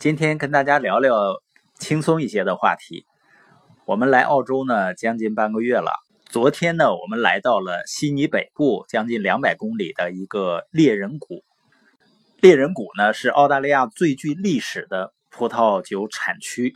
[0.00, 1.42] 今天跟大家聊聊
[1.78, 3.04] 轻松一些的话题。
[3.84, 5.92] 我们来澳洲呢，将近半个月了。
[6.24, 11.44] 昨天呢，我们来到了悉尼北部将近两百公里的一个猎人谷。
[12.40, 16.72] 猎人谷呢，是澳大利亚最具历史的葡萄酒产区，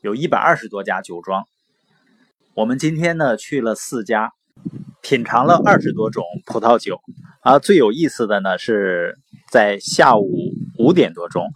[0.00, 1.44] 有一百二十多家酒庄。
[2.54, 4.32] 我们今天呢，去了四家，
[5.00, 7.00] 品尝了二十多种葡萄酒。
[7.40, 9.16] 啊，最有意思的呢，是
[9.48, 10.50] 在下午
[10.84, 11.48] 五点多钟。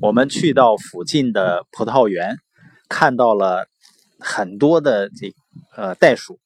[0.00, 2.38] 我们去到附近的葡萄园，
[2.88, 3.68] 看到了
[4.18, 5.32] 很多的这
[5.76, 6.40] 呃袋鼠。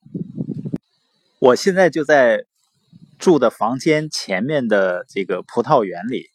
[1.39, 2.45] 我现在就在
[3.19, 6.27] 住的房间前面的这个葡萄园里，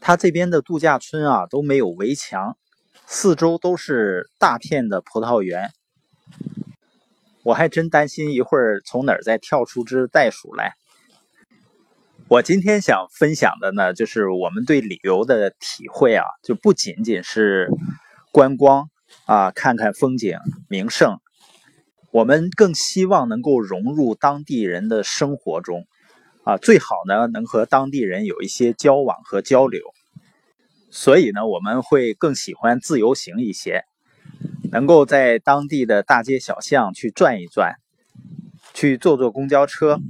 [0.00, 2.56] 它这边的度假村啊都没有围墙，
[3.06, 5.70] 四周都是大片的葡萄园。
[7.44, 10.74] 我还真担心一会儿从哪儿再跳出只袋鼠来。
[12.32, 17.68] 我今天想分享的呢，就是我们对旅游的体会啊，就不仅仅是
[18.30, 18.88] 观光
[19.26, 21.18] 啊，看看风景名胜，
[22.10, 25.84] 我们更希望能够融入当地人的生活中
[26.42, 29.82] 啊，最好呢能和当地人有一些交往和交流。
[30.90, 33.84] 所以呢，我们会更喜欢自由行一些，
[34.70, 37.74] 能够在当地的大街小巷去转一转，
[38.72, 40.00] 去坐坐公交车。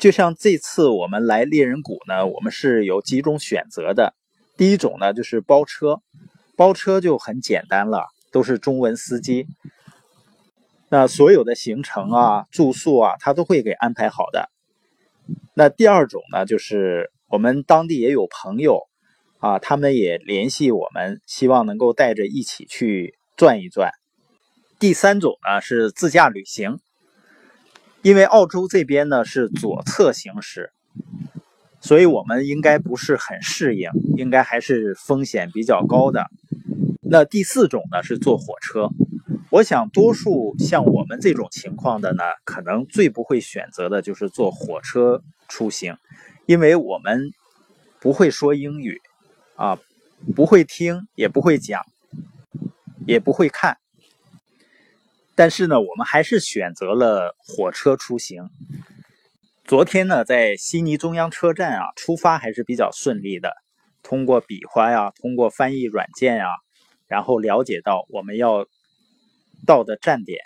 [0.00, 4.14] 就像这次我们来猎人谷呢，我们是有几种选择的。
[4.56, 6.00] 第一种呢就是包车，
[6.56, 9.46] 包车就很简单了，都是中文司机。
[10.88, 14.48] 那所有的行程啊、住宿啊，他都会给安排好的。
[15.52, 18.84] 那第二种呢，就是我们当地也有朋友
[19.38, 23.92] 啊，他们也联系我们，希望能够带着一起去转一转。
[24.78, 26.78] 第三种呢是自驾旅行。
[28.02, 30.72] 因为澳洲这边呢是左侧行驶，
[31.80, 36.26] 所以我们应该不是很适应，应该还是风险比较高的。
[37.02, 38.88] 那第四种呢是坐火车，
[39.50, 45.96] 我想多数像我们这种情况的呢，可能最不会选择的就是坐火车出行，
[46.46, 47.30] 因为我们
[48.00, 48.98] 不会说英语，
[49.56, 49.78] 啊，
[50.34, 51.82] 不会听，也不会讲，
[53.06, 53.76] 也不会看。
[55.34, 58.50] 但是呢，我们还是选择了火车出行。
[59.64, 63.52] 昨天呢，在悉尼中央车站啊，出发还是比较顺利的。
[64.02, 66.46] 通过比划呀，通过翻译软件呀，
[67.06, 68.66] 然后了解到我们要
[69.66, 70.40] 到的站点。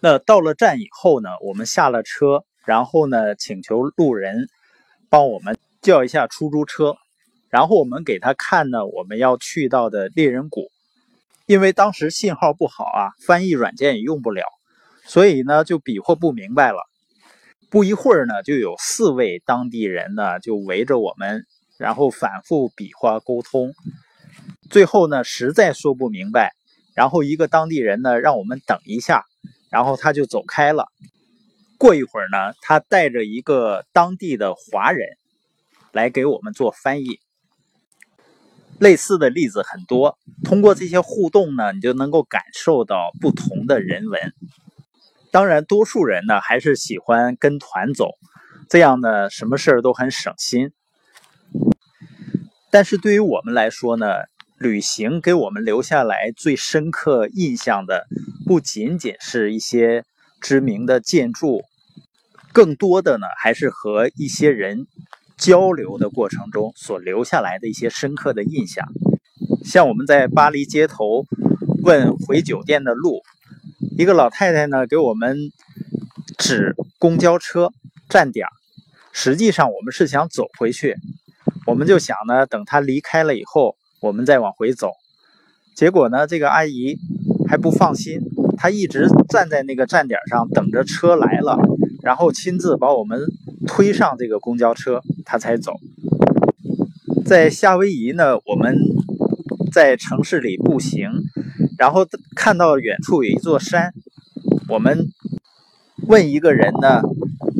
[0.00, 4.48] 那到了站以后呢，我们下了车，然后呢，请求路人
[5.08, 6.96] 帮我们叫一下出租车，
[7.48, 10.70] 然后我们给他看呢，我们要去到的猎人谷。
[11.46, 14.42] 因为当时信号不好啊，翻译软件也用不了，
[15.04, 16.78] 所以呢就比划不明白了。
[17.70, 21.46] 不一会儿呢，就有四位当地人呢就围着我们，
[21.78, 23.74] 然后反复比划沟通。
[24.70, 26.52] 最后呢，实在说不明白，
[26.94, 29.24] 然后一个当地人呢让我们等一下，
[29.70, 30.86] 然后他就走开了。
[31.78, 35.16] 过一会儿呢，他带着一个当地的华人
[35.92, 37.20] 来给我们做翻译。
[38.78, 44.34] 类似的例子很多，通过这些互动呢，你就能够感受到不同的人文。
[45.30, 48.10] 当然，多数人呢还是喜欢跟团走，
[48.68, 50.72] 这样呢什么事儿都很省心。
[52.70, 54.06] 但是对于我们来说呢，
[54.58, 58.06] 旅行给我们留下来最深刻印象的，
[58.46, 60.04] 不仅仅是一些
[60.40, 61.64] 知名的建筑，
[62.52, 64.86] 更多的呢还是和一些人。
[65.36, 68.88] 交流的过程中所留下来的一些深刻的印象，
[69.64, 71.26] 像我们在巴黎街头
[71.82, 73.20] 问回酒店的路，
[73.98, 75.36] 一个老太太呢给我们
[76.38, 77.70] 指公交车
[78.08, 78.46] 站点，
[79.12, 80.96] 实际上我们是想走回去，
[81.66, 84.92] 我们就想呢等她离开了以后，我们再往回走。
[85.74, 86.96] 结果呢这个阿姨
[87.46, 88.20] 还不放心，
[88.56, 91.58] 她一直站在那个站点上等着车来了，
[92.02, 93.20] 然后亲自把我们
[93.66, 95.02] 推上这个公交车。
[95.26, 95.74] 他才走。
[97.26, 98.74] 在夏威夷呢，我们
[99.72, 101.10] 在城市里步行，
[101.76, 103.92] 然后看到远处有一座山，
[104.68, 105.08] 我们
[106.06, 107.02] 问一个人呢，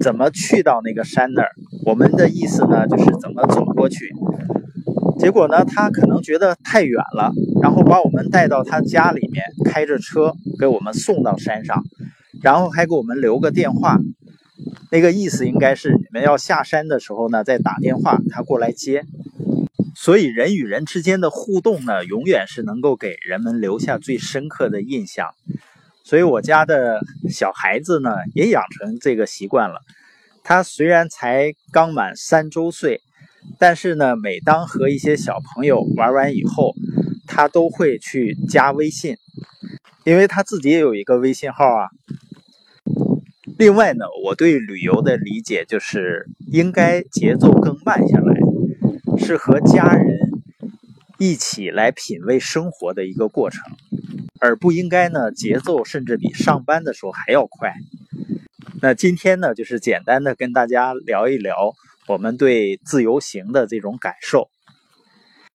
[0.01, 1.51] 怎么去到那个山那儿？
[1.85, 4.09] 我们的意思呢，就是怎么走过去。
[5.19, 11.83] 结果呢，他可能觉得太远了，然后把我们带到他家里面，开着车给我们送到山上，
[12.43, 13.99] 然后还给我们留个电话。
[14.93, 19.05] 那个意思应该是们要下山的时候呢，再打电话，他过来接。
[19.95, 25.29] 所以人与人之间的互动呢，永远是能够给人们留下最深刻的印象。
[26.05, 29.83] 所以我家的小孩子呢，也养成这个习惯了。
[30.43, 33.03] 他虽然才刚满三周岁，
[33.59, 36.73] 但是呢，每当和一些小朋友玩完以后，
[37.27, 39.17] 他都会去加微信，
[40.05, 41.91] 因为他自己也有一个微信号啊。
[43.59, 48.37] 另外呢，我对旅游的理解就是应该节奏更慢下来，
[49.17, 50.19] 是和家人
[51.19, 53.63] 一起来品味生活的一个过程，
[54.41, 57.73] 而不应该呢节奏甚至比上班的时候还要快。
[58.83, 61.73] 那今天呢，就是简单的跟大家聊一聊
[62.09, 64.51] 我们对自由行的这种感受。